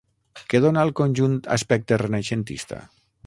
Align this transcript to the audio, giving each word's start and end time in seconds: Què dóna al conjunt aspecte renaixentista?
Què 0.53 0.61
dóna 0.63 0.81
al 0.85 0.93
conjunt 0.99 1.37
aspecte 1.57 2.01
renaixentista? 2.05 2.81